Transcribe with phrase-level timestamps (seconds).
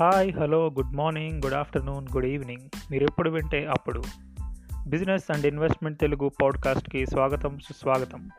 [0.00, 2.68] Hi hello good morning good afternoon good evening.
[2.90, 4.02] మీరు ఎప్పుడు వింటే అప్పుడు.
[4.88, 8.30] బిజినెస్ అండ్ ఇన్వెస్ట్మెంట్ తెలుగు పాడ్కాస్ట్కి స్వాగతం సుస్వాగతం.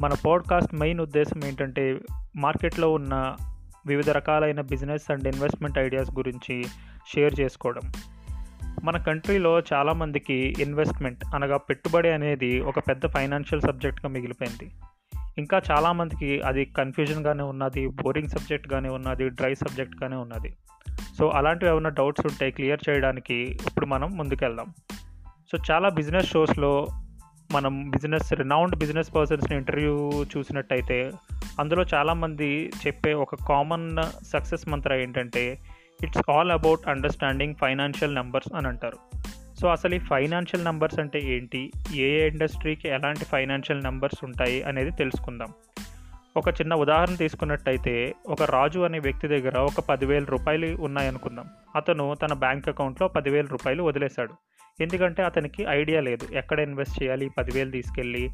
[0.00, 1.98] మన పాడ్కాస్ట్ మెయిన్ ఉద్దేశం ఏంటంటే
[2.36, 3.36] మార్కెట్లో ఉన్న
[3.86, 6.64] వివిధ రకాలైన బిజినెస్ అండ్ ఇన్వెస్ట్మెంట్ ఐడియాస్ గురించి
[7.14, 7.92] షేర్ చేసుకోవడం.
[8.84, 14.72] మన కంట్రీలో చాలామందికి ఇన్వెస్ట్మెంట్ అనగా పెట్టుబడి అనేది ఒక పెద్ద ఫైనాన్షియల్ సబ్జెక్ట్గా మిగిలిపోయింది.
[15.38, 20.56] ఇంకా చాలామందికి అది కన్ఫ్యూజన్గానే ఉన్నది బోరింగ్ సబ్జెక్ట్గానే ఉన్నది డ్రై సబ్జెక్ట్గానే ఉన్నది.
[21.18, 24.74] సో అలాంటివి ఏమైనా డౌట్స్ ఉంటే క్లియర్ చేయడానికి ఇప్పుడు మనం ముందుకెళ్దాం.
[25.52, 26.86] సో చాలా బిజినెస్ షోస్లో
[27.52, 31.12] మనం బిజినెస్ రినౌండ్ బిజినెస్ పర్సన్స్ని ఇంటర్వ్యూ చూసినట్టయితే
[31.60, 35.58] అందులో చాలామంది చెప్పే ఒక కామన్ సక్సెస్ మంత్ర ఏంటంటే
[36.04, 38.98] it's all about understanding financial numbers అని అంటారు.
[39.60, 41.72] సో అసలు ఈ ఫైనాన్షియల్ నెంబర్స్ అంటే ఏంటి?
[41.94, 45.48] ఏ ఏ ఇండస్ట్రీకి ఎలాంటి ఫైనాన్షియల్ నెంబర్స్ ఉంటాయి అనేది తెలుసుకుందాం.
[46.36, 51.44] ఒక చిన్న ఉదాహరణ తీసుకున్నట్టయితే ఒక రాజు అనే వ్యక్తి దగ్గర ఒక పదివేల రూపాయలు ఉన్నాయనుకుందాం.
[51.76, 54.34] అతను తన బ్యాంక్ అకౌంట్లో పదివేల రూపాయలు వదిలేశాడు.
[54.80, 58.30] ఎందుకంటే అతనికి ఐడియా లేదు ఎక్కడ ఇన్వెస్ట్ చేయాలి పదివేలు తీసుకెళ్ళి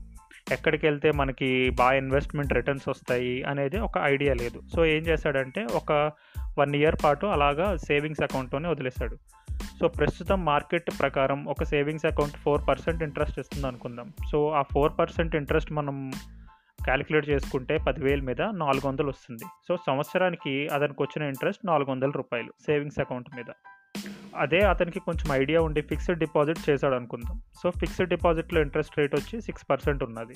[0.53, 4.63] ఎక్కడికి వెళ్తే మనకి బాగా ఇన్వెస్ట్మెంట్ రిటర్న్స్ వస్తాయి అనేది ఒక ఐడియా లేదు.
[4.77, 6.13] సో ఏం చేశాడంటే ఒక
[6.59, 9.19] వన్ ఇయర్ పాటు అలాగా సేవింగ్స్ అకౌంట్లోనే వదిలేశాడు.
[9.81, 14.13] సో ప్రస్తుతం మార్కెట్ ప్రకారం ఒక savings account four percent interest ఇస్తుంది అనుకుందాం.
[14.33, 16.11] సో ఆ ఫోర్ పర్సెంట్ ఇంట్రెస్ట్ మనం
[16.85, 19.45] క్యాలిక్యులేట్ చేసుకుంటే పదివేల మీద నాలుగు వందలు వస్తుంది.
[19.69, 23.45] సో సంవత్సరానికి అతనికి వచ్చిన ఇంట్రెస్ట్ నాలుగు వందల రూపాయలు సేవింగ్స్ అకౌంట్ మీద.
[24.37, 27.43] అదే అతనికి కొంచెం ఐడియా ఉండి ఫిక్స్డ్ డిపాజిట్ చేశాడు అనుకుందాం.
[27.63, 30.35] సో ఫిక్స్డ్ డిపాజిట్లో ఇంట్రెస్ట్ రేట్ వచ్చి సిక్స్ పర్సెంట్ ఉన్నది.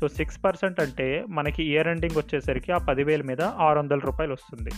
[0.00, 4.70] సో సిక్స్ పర్సెంట్ అంటే మనకి ఇయర్ ఎండింగ్ వచ్చేసరికి ఆ పదివేల మీద ఆరు వందల రూపాయలు వస్తుంది.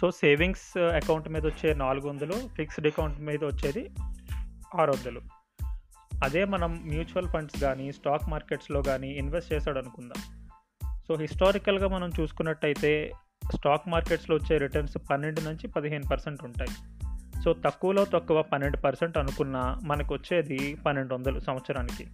[0.00, 3.90] సో సేవింగ్స్ uh, అకౌంట్ మీద వచ్చే నాలుగు వందలు ఫిక్స్డ్ అకౌంట్ మీద వచ్చేది
[4.80, 5.20] ఆరు వందలు.
[6.24, 10.22] అదే మనం మ్యూచువల్ ఫండ్స్ కానీ స్టాక్ మార్కెట్స్లో కానీ ఇన్వెస్ట్ చేశాడు అనుకుందాం.
[11.08, 13.12] సో హిస్టారికల్గా మనం చూసుకున్నట్టయితే
[13.54, 16.70] స్టాక్ మార్కెట్స్లో వచ్చే రిటర్న్స్ పన్నెండు నుంచి పదిహేను పర్సెంట్ ఉంటాయి.
[17.42, 22.06] సో తక్కువలో తక్కువ పన్నెండు పర్సెంట్ అనుకున్న మనకు వచ్చేది పన్నెండు వందలు సంవత్సరానికి.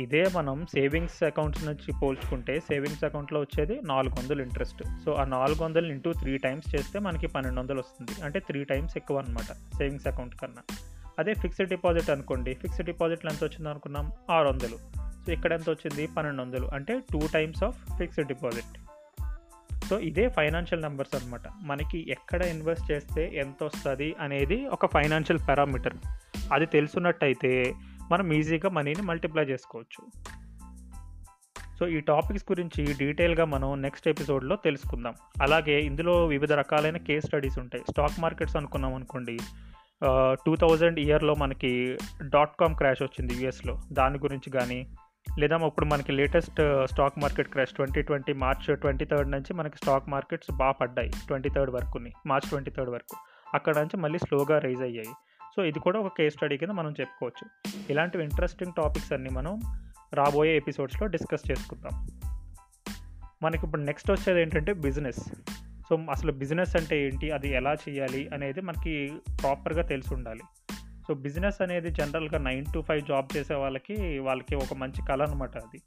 [0.00, 5.64] ఇదే మనం సేవింగ్స్ అకౌంట్స్ నుంచి పోల్చుకుంటే సేవింగ్స్ అకౌంట్లో వచ్చేది నాలుగు వందలు ఇంట్రెస్ట్ సో ఆ నాలుగు
[5.64, 8.24] వందలు ఇంటూ త్రీ టైమ్స్ చేస్తే మనకి పన్నెండు వందలు వస్తుంది.
[8.24, 10.76] అంటే త్రీ టైమ్స్ ఎక్కువ అనమాట సేవింగ్స్ అకౌంట్ కన్నా.
[11.18, 12.54] అదే ఫిక్స్డ్ డిపాజిట్ అనుకోండి.
[12.54, 14.12] ఫిక్స్డ్ డిపాజిట్లో ఎంత వచ్చింది అనుకున్నాం?
[14.30, 14.78] ఆరు వందలు.
[14.96, 16.06] సో ఇక్కడ ఎంత వచ్చింది?
[16.06, 16.66] పన్నెండు వందలు.
[16.66, 18.78] అంటే two times of fixed deposit
[19.88, 25.94] so ఇదే ఫైనాన్షియల్ నెంబర్స్ అనమాట మనకి ఎక్కడ ఇన్వెస్ట్ చేస్తే ఎంత వస్తుంది అనేది ఒక ఫైనాన్షియల్ పారామీటర్
[26.52, 27.74] అది తెలుసున్నట్టయితే
[28.10, 30.04] మనం ఈజీగా మనీని మల్టిప్లై చేసుకోవచ్చు.
[31.78, 35.14] సో ఈ టాపిక్స్ గురించి డీటెయిల్గా మనం నెక్స్ట్ ఎపిసోడ్లో తెలుసుకుందాం.
[35.42, 37.84] అలాగే ఇందులో వివిధ రకాలైన కేస్ స్టడీస్ ఉంటాయి.
[37.90, 39.38] స్టాక్ మార్కెట్స్ అనుకున్నాం అనుకోండి.
[40.46, 44.86] టూ థౌజండ్ ఇయర్లో మనకి డాట్ కామ్ క్రాష్ వచ్చింది యూఎస్లో దాని గురించి కానీ
[45.38, 50.08] లేదా ఇప్పుడు మనకి latest stock market crash twenty twenty March twenty third నుంచి మనకి స్టాక్
[50.08, 51.10] మార్కెట్స్ బాగా పడ్డాయి.
[51.26, 53.16] ట్వంటీ థర్డ్ వరకుని మార్చ్ ట్వంటీ థర్డ్ వరకు.
[53.54, 55.14] అక్కడ నుంచి మళ్ళీ స్లోగా రైజ్ అయ్యాయి.
[55.56, 57.70] సో ఇది కూడా ఒక కేస్ స్టడీ కింద మనం చెప్పుకోవచ్చు.
[57.90, 59.60] ఇలాంటివి ఇంట్రెస్టింగ్ టాపిక్స్ అన్నీ మనం
[60.14, 62.08] రాబోయే ఎపిసోడ్స్లో డిస్కస్ చేసుకుందాం.
[63.42, 65.20] మనకి ఇప్పుడు నెక్స్ట్ వచ్చేది ఏంటంటే బిజినెస్
[65.88, 67.30] సో అసలు బిజినెస్ అంటే ఏంటి?
[67.30, 68.28] అది ఎలా చేయాలి?
[68.28, 69.12] అనేది మనకి
[69.42, 70.40] ప్రాపర్గా తెలిసి ఉండాలి.
[71.08, 75.56] సో బిజినెస్ అనేది జనరల్గా నైన్ టు ఫైవ్ జాబ్ చేసే వాళ్ళకి వాళ్ళకి ఒక మంచి కళ అనమాట
[75.56, 75.82] అది.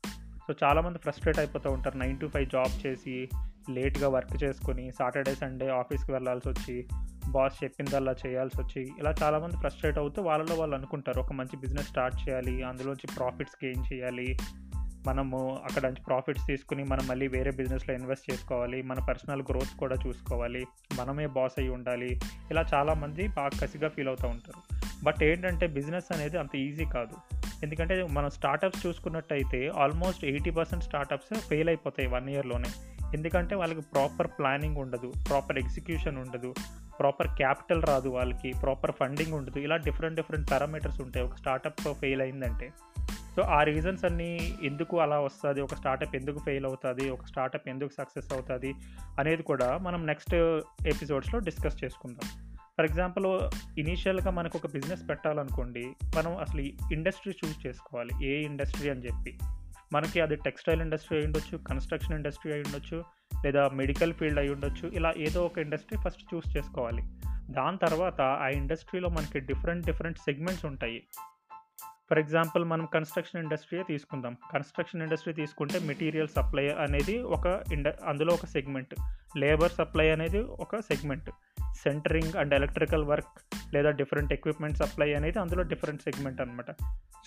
[0.47, 1.97] సో చాలామంది ఫ్రస్ట్రేట్ అయిపోతూ ఉంటారు.
[1.97, 3.29] నైన్ టు ఫైవ్ జాబ్ చేసి
[3.69, 6.87] లేట్గా వర్క్ చేసుకొని సాటర్డే సండే ఆఫీస్కి వెళ్ళాల్సి వచ్చి
[7.29, 11.19] బాస్ చెప్పిందల్లా చేయాల్సి వచ్చి ఇలా చాలామంది ఫ్రస్ట్రేట్ అవుతూ వాళ్ళలో వాళ్ళు అనుకుంటారు.
[11.19, 14.37] ఒక మంచి బిజినెస్ స్టార్ట్ చేయాలి అందులోంచి ప్రాఫిట్స్ గెయిన్ చేయాలి
[15.07, 19.95] మనము అక్కడ నుంచి ప్రాఫిట్స్ తీసుకుని మనం మళ్ళీ వేరే బిజినెస్లో ఇన్వెస్ట్ చేసుకోవాలి మన పర్సనల్ గ్రోత్ కూడా
[20.07, 20.65] చూసుకోవాలి
[20.95, 22.19] మనమే బాస్ అయి ఉండాలి
[22.51, 24.83] ఇలా చాలామంది బాగా కసిగా ఫీల్ అవుతూ ఉంటారు.
[25.03, 27.42] బట్ ఏంటంటే బిజినెస్ అనేది అంత ఈజీ కాదు.
[27.63, 32.69] ఎందుకంటే మనం స్టార్టప్స్ చూసుకున్నట్టయితే almost eighty percent startups fail అయిపోతాయి వన్ ఇయర్లోనే
[33.13, 36.56] ఎందుకంటే వాళ్ళకి ప్రాపర్ ప్లానింగ్ ఉండదు ప్రాపర్ ఎగ్జిక్యూషన్ ఉండదు
[37.00, 41.25] ప్రాపర్ క్యాపిటల్ రాదు వాళ్ళకి ప్రాపర్ ఫండింగ్ ఉండదు ఇలా డిఫరెంట్ డిఫరెంట్ పారామీటర్స్ ఉంటాయి.
[41.25, 42.72] ఒక స్టార్టప్ ఫెయిల్ అయిందంటే.
[43.35, 45.62] సో ఆ రీజన్స్ అన్నీ ఎందుకు అలా వస్తుంది?
[45.62, 47.09] ఒక స్టార్టప్ ఎందుకు ఫెయిల్ అవుతుంది?
[47.09, 48.74] ఒక స్టార్టప్ ఎందుకు సక్సెస్ అవుతుంది?
[49.19, 50.36] అనేది కూడా మనం నెక్స్ట్
[50.88, 52.43] ఎపిసోడ్స్లో డిస్కస్ చేసుకుందాం.
[52.77, 56.61] ఫర్ ఎగ్జాంపుల్ ఇనీషియల్గా మనకు ఒక బిజినెస్ పెట్టాలనుకోండి మనం అసలు
[56.93, 59.39] ఇండస్ట్రీ చూస్ చేసుకోవాలి ఏ ఇండస్ట్రీ అని చెప్పి.
[59.93, 63.03] మనకి అది టెక్స్టైల్ ఇండస్ట్రీ అయి ఉండొచ్చు కన్స్ట్రక్షన్ ఇండస్ట్రీ అయి ఉండొచ్చు
[63.45, 67.01] లేదా మెడికల్ ఫీల్డ్ అయి ఉండొచ్చు ఇలా ఏదో ఒక ఇండస్ట్రీ ఫస్ట్ చూస్ చేసుకోవాలి.
[67.49, 71.03] దాని తర్వాత ఆ ఇండస్ట్రీలో మనకి డిఫరెంట్ డిఫరెంట్ సెగ్మెంట్స్ ఉంటాయి.
[72.09, 74.37] ఫర్ ఎగ్జాంపుల్ మనం కన్స్ట్రక్షన్ ఇండస్ట్రీ తీసుకుందాం.
[74.53, 78.95] కన్స్ట్రక్షన్ ఇండస్ట్రీ తీసుకుంటే మెటీరియల్ సప్లై అనేది ఒక ఇండ అందులో ఒక సెగ్మెంట్.
[79.37, 81.29] లేబర్ సప్లై అనేది ఒక segment.
[81.75, 86.71] Centering and electrical work లేదా డిఫరెంట్ ఎక్విప్మెంట్ సప్లై అనేది అందులో డిఫరెంట్ సెగ్మెంట్ అనమాట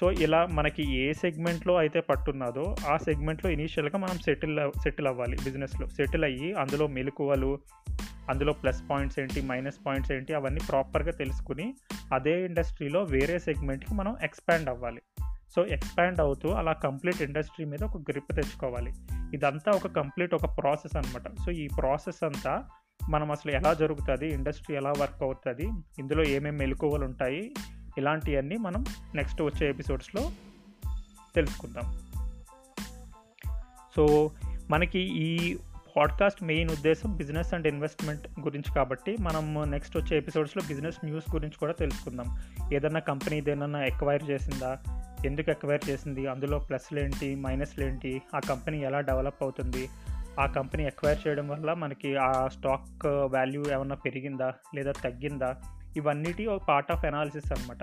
[0.01, 5.89] సో ఇలా మనకి ఏ సెగ్మెంట్లో అయితే పట్టున్నదో ఆ సెగ్మెంట్లో ఇనీషియల్గా మనం సెటిల్ సెటిల్ అవ్వాలి బిజినెస్లో
[5.89, 7.59] సెటిల్ అయ్యి అందులో మెలకువలు
[8.31, 11.75] అందులో ప్లస్ పాయింట్స్ ఏంటి మైనస్ పాయింట్స్ ఏంటి అవన్నీ ప్రాపర్గా తెలుసుకుని
[12.15, 15.01] అదే ఇండస్ట్రీలో వేరే సెగ్మెంట్కి మనం ఎక్స్పాండ్ అవ్వాలి.
[15.55, 18.93] సో ఎక్స్పాండ్ అవుతూ అలా కంప్లీట్ ఇండస్ట్రీ మీద ఒక గ్రిప్ తెచ్చుకోవాలి.
[19.35, 22.65] ఇదంతా ఒక కంప్లీట్ ఒక ప్రాసెస్ అనమాట సో ఈ ప్రాసెస్ అంతా
[23.09, 27.55] మనం అసలు ఎలా జరుగుతుంది ఇండస్ట్రీ ఎలా వర్క్ అవుతుంది ఇందులో ఏమేమి మెలకువలు ఉంటాయి
[27.99, 30.31] ఇలాంటివన్నీ మనం నెక్స్ట్ వచ్చే ఎపిసోడ్స్లో
[31.35, 32.01] తెలుసుకుందాం.
[33.97, 34.31] సో
[34.71, 35.57] మనకి ఈ
[35.97, 41.59] పాడ్కాస్ట్ మెయిన్ ఉద్దేశం బిజినెస్ అండ్ ఇన్వెస్ట్మెంట్ గురించి కాబట్టి మనం నెక్స్ట్ వచ్చే ఎపిసోడ్స్లో బిజినెస్ న్యూస్ గురించి
[41.61, 42.41] కూడా తెలుసుకుందాం.
[42.75, 44.79] ఏదన్నా కంపెనీ ఏదన్నా ఎక్వైర్ చేసిందా
[45.27, 49.89] ఎందుకు ఎక్వైర్ చేసింది అందులో ప్లస్లు ఏంటి మైనస్లు ఏంటి ఆ కంపెనీ ఎలా డెవలప్ అవుతుంది
[50.41, 55.57] ఆ కంపెనీ ఎక్వైర్ చేయడం వల్ల మనకి ఆ స్టాక్ వాల్యూ ఏమన్నా పెరిగిందా లేదా తగ్గిందా?
[55.97, 57.79] ఇవన్నిటి ఒక పార్ట్ ఆఫ్ అనాలిసిస్ అనమాట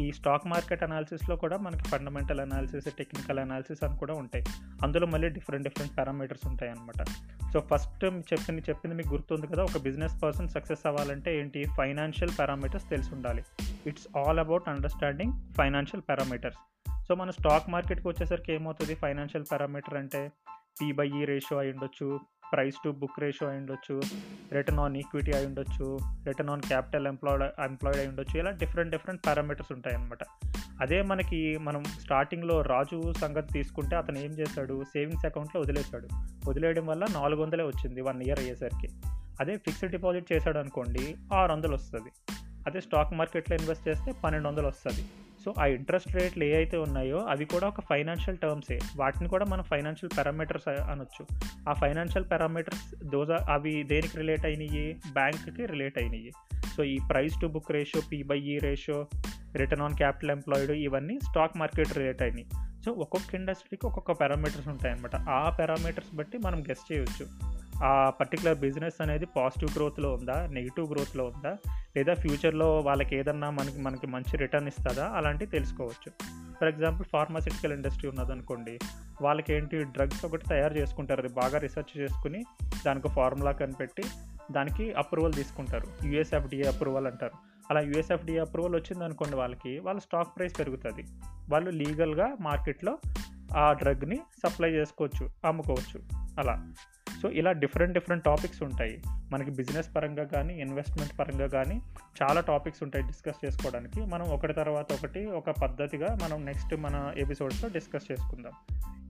[0.00, 4.44] ఈ స్టాక్ మార్కెట్ అనాలిసిస్లో కూడా మనకి ఫండమెంటల్ అనాలిసిస్ టెక్నికల్ అనాలిసిస్ అని కూడా ఉంటాయి.
[4.82, 7.04] అందులో మళ్ళీ డిఫరెంట్ డిఫరెంట్ పారామీటర్స్ ఉంటాయి అనమాట
[7.52, 9.62] సో ఫస్ట్ చెప్పింది చెప్పింది మీకు గుర్తుంది కదా?
[9.62, 11.64] ఒక బిజినెస్ పర్సన్ సక్సెస్ అవ్వాలంటే ఏంటి?
[11.76, 13.44] ఫైనాన్షియల్ పారామీటర్స్ తెలిసి ఉండాలి.
[13.86, 16.58] It's all about understanding financial parameters
[17.08, 18.94] so మన స్టాక్ మార్కెట్కి వచ్చేసరికి ఏమవుతుంది?
[18.94, 20.32] ఫైనాన్షియల్ పారామీటర్ అంటే
[20.80, 22.20] పీ బై ఈ రేషియో అయి ఉండొచ్చు
[22.52, 24.00] ప్రైస్ టు బుక్ రేషియో అయి ఉండొచ్చు
[24.52, 29.26] రిటర్న్ ఆన్ ఈక్విటీ అయి ఉండొచ్చు return on capital employed employed అయి ఉండొచ్చు ఇలా డిఫరెంట్ డిఫరెంట్
[29.26, 30.18] పారామీటర్స్ ఉంటాయి అనమాట
[30.80, 34.84] అదే మనకి మనం స్టార్టింగ్లో రాజు సంగతి తీసుకుంటే అతను ఏం చేశాడు?
[34.84, 36.08] సేవింగ్స్ అకౌంట్లో వదిలేశాడు.
[36.48, 38.88] వదిలేయడం వల్ల నాలుగు వందలే వచ్చింది వన్ ఇయర్ అయ్యేసరికి.
[39.40, 42.34] అదే ఫిక్స్డ్ డిపాజిట్ చేశాడు అనుకోండి ఆరు వందలు వస్తుంది.
[42.66, 45.08] అదే స్టాక్ మార్కెట్లో ఇన్వెస్ట్ చేస్తే పన్నెండు వందలు వస్తుంది.
[45.44, 49.62] సో ఆ ఇంట్రెస్ట్ రేట్లు ఏ అయితే ఉన్నాయో అవి కూడా ఒక ఫైనాన్షియల్ టర్మ్సే వాటిని కూడా మనం
[49.62, 51.26] ఫైనాన్షియల్ పారామీటర్స్ అనొచ్చు.
[51.68, 54.96] ఆ ఫైనాన్షియల్ పారామీటర్స్ దోజ అవి దేనికి రిలేట్ అయినాయి?
[55.12, 56.32] బ్యాంక్కి రిలేట్ అయినాయి.
[56.76, 59.06] సో ఈ price to book ratio P by E ratio
[59.56, 62.46] return on capital employed ఇవన్నీ స్టాక్ మార్కెట్ రిలేట్ అయినాయి.
[62.84, 65.16] సో ఒక్కొక్క ఇండస్ట్రీకి ఒక్కొక్క పారామీటర్స్ ఉంటాయన్నమాట.
[65.16, 67.26] ఆ పారామీటర్స్ బట్టి మనం గెస్ట్ చేయొచ్చు.
[67.84, 70.48] ఆ పర్టికులర్ బిజినెస్ అనేది పాజిటివ్ గ్రోత్లో ఉందా?
[70.52, 71.56] నెగిటివ్ గ్రోత్లో ఉందా?
[71.96, 75.08] లేదా ఫ్యూచర్లో వాళ్ళకి ఏదన్నా మనకి మనకి మంచి రిటర్న్ ఇస్తుందా?
[75.08, 76.12] అలాంటివి తెలుసుకోవచ్చు.
[76.60, 78.78] ఫర్ ఎగ్జాంపుల్ ఫార్మాసిటికల్ ఇండస్ట్రీ ఉన్నదనుకోండి
[79.22, 81.22] వాళ్ళకి ఏంటి డ్రగ్స్ ఒకటి తయారు చేసుకుంటారు.
[81.22, 82.44] అది బాగా రీసెర్చ్ చేసుకుని
[82.86, 84.02] దానికి ఫార్ములా కనిపెట్టి
[84.52, 86.06] దానికి అప్రూవల్ తీసుకుంటారు.
[86.06, 87.32] యూఎస్ఎఫ్డిఏ అప్రూవల్ అంటారు.
[87.70, 91.04] అలా యూఎస్ఎఫ్డిఏ అప్రూవల్ వచ్చింది అనుకోండి వాళ్ళకి వాళ్ళ స్టాక్ ప్రైస్ పెరుగుతుంది.
[91.50, 92.98] వాళ్ళు లీగల్గా మార్కెట్లో
[93.56, 96.00] ఆ డ్రగ్ని సప్లై చేసుకోవచ్చు అమ్ముకోవచ్చు.
[96.40, 96.72] అలా.
[97.24, 99.02] సో ఇలా డిఫరెంట్ డిఫరెంట్ టాపిక్స్ ఉంటాయి.
[99.08, 101.82] మనకి బిజినెస్ పరంగా కానీ ఇన్వెస్ట్మెంట్ పరంగా కానీ
[102.22, 104.00] చాలా టాపిక్స్ ఉంటాయి డిస్కస్ చేసుకోవడానికి.
[104.00, 108.52] మనం ఒకటి తర్వాత ఒకటి ఒక పద్ధతిగా మనం నెక్స్ట్ మన ఎపిసోడ్స్లో డిస్కస్ చేసుకుందాం.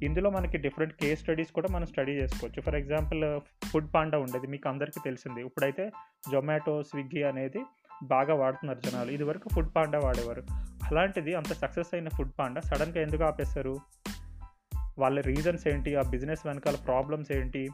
[0.02, 2.62] ఇందులో మనకి డిఫరెంట్ కేస్ స్టడీస్ కూడా మనం స్టడీ చేసుకోవచ్చు.
[2.62, 5.40] ఫర్ ఎగ్జాంపుల్ ఫుడ్ పాండా ఉండేది మీకు అందరికీ తెలిసింది.
[5.40, 5.90] ఇప్పుడైతే
[6.32, 7.60] జొమాటో స్విగ్గీ అనేది
[8.02, 9.10] బాగా వాడుతున్నారు జనాలు.
[9.10, 10.42] ఇదివరకు ఫుడ్ పాండా వాడేవారు.
[10.86, 13.78] అలాంటిది అంత సక్సెస్ అయిన ఫుడ్ పాండా సడన్గా ఎందుకు ఆపేశారు?
[14.98, 15.96] వాళ్ళ రీజన్స్ ఏంటి?
[15.96, 17.68] ఆ బిజినెస్ వెనకాల ప్రాబ్లమ్స్ ఏంటి?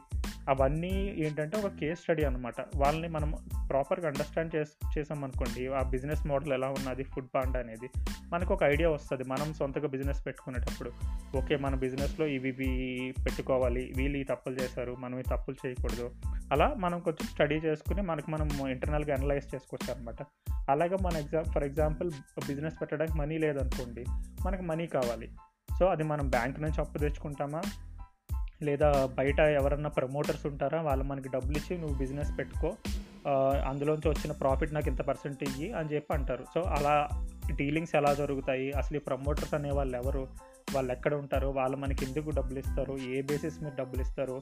[0.51, 3.33] అవన్నీ ఏంటంటే ఒక కేస్ స్టడీ అనమాట వాళ్ళని మనం
[3.69, 7.89] ప్రాపర్గా అండర్స్టాండ్ చేసి చేసామనుకోండి ఆ బిజినెస్ మోడల్ ఎలా ఉన్నది ఫుడ్ పాండ్ అనేది
[8.33, 9.23] మనకు ఒక ఐడియా వస్తుంది.
[9.23, 10.91] మనం సొంతగా బిజినెస్ పెట్టుకునేటప్పుడు
[11.37, 16.11] ఓకే మన బిజినెస్లో ఇవి ఇవి పెట్టుకోవాలి వీళ్ళు ఈ తప్పులు చేశారు మనం ఈ తప్పులు చేయకూడదు.
[16.51, 20.23] అలా మనం కొంచెం స్టడీ చేసుకుని మనకు మనం ఇంటర్నల్గా అనలైజ్ చేసుకోవచ్చు అనమాట
[20.69, 22.11] అలాగే మన ఎగ్జామ్ ఫర్ ఎగ్జాంపుల్
[22.47, 24.05] బిజినెస్ పెట్టడానికి మనీ లేదనుకోండి
[24.45, 25.29] మనకు మనీ కావాలి.
[25.79, 27.61] సో అది మనం బ్యాంక్ నుంచి అప్పు తెచ్చుకుంటామా?
[28.63, 32.73] లేదా బయట ఎవరన్నా ప్రమోటర్స్ ఉంటారా వాళ్ళు మనకి డబ్బులు ఇచ్చి నువ్వు బిజినెస్ పెట్టుకో
[33.67, 36.45] అందులోంచి వచ్చిన ప్రాఫిట్ నాకు ఇంత పర్సెంట్ ఇయ్యి అని చెప్పి అంటారు.
[36.53, 37.09] సో అలా
[37.55, 38.71] డీలింగ్స్ ఎలా జరుగుతాయి?
[38.71, 40.27] అసలు ఈ ప్రమోటర్స్ అనే వాళ్ళు ఎవరు?
[40.73, 41.47] వాళ్ళు ఎక్కడ ఉంటారు?
[41.47, 42.97] వాళ్ళు మనకి ఎందుకు డబ్బులు ఇస్తారు?
[42.97, 44.41] ఏ బేసిస్ మీద డబ్బులు ఇస్తారు?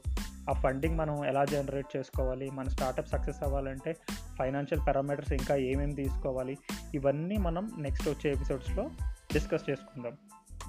[0.49, 2.49] ఆ ఫండింగ్ మనం ఎలా జనరేట్ చేసుకోవాలి?
[2.49, 3.95] మన స్టార్టప్ సక్సెస్ అవ్వాలంటే
[4.39, 6.57] ఫైనాన్షియల్ పారామీటర్స్ ఇంకా ఏమేమి తీసుకోవాలి?
[6.95, 8.89] ఇవన్నీ మనం నెక్స్ట్ వచ్చే ఎపిసోడ్స్లో
[9.33, 10.13] డిస్కస్ చేసుకుందాం.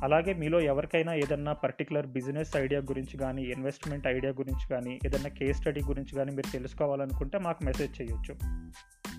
[0.02, 5.58] అలాగే మీలో ఎవరికైనా ఏదన్నా పర్టికులర్ బిజినెస్ ఐడియా గురించి కానీ ఇన్వెస్ట్మెంట్ ఐడియా గురించి కానీ ఏదన్నా కేస్
[5.58, 8.34] స్టడీ గురించి కానీ మీరు తెలుసుకోవాలనుకుంటే మాకు మెసేజ్ చేయొచ్చు.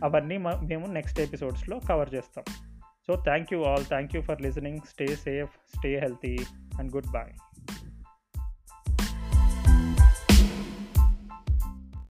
[0.04, 2.44] అవన్నీ మేము నెక్స్ట్ ఎపిసోడ్స్లో కవర్ చేస్తాం.
[3.08, 6.38] So thank you all thank you for listening stay safe stay healthy
[6.80, 7.51] and good bye